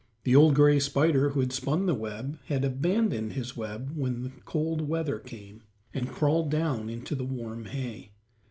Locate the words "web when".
3.55-4.41